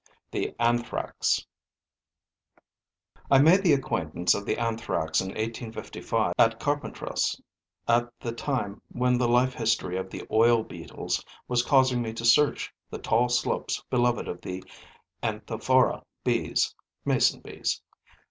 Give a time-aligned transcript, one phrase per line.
[0.31, 1.45] THE ANTHRAX
[3.29, 7.39] I made the acquaintance of the Anthrax in 1855 at Carpentras,
[7.87, 12.25] at the time when the life history of the oil beetles was causing me to
[12.25, 14.63] search the tall slopes beloved of the
[15.21, 16.73] Anthophora bees
[17.05, 17.79] [mason bees].